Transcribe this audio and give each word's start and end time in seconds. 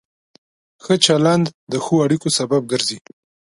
ښه 0.83 0.95
چلند 1.05 1.45
د 1.71 1.73
ښو 1.83 1.95
اړیکو 2.05 2.27
سبب 2.39 2.61
ګرځي. 2.71 2.97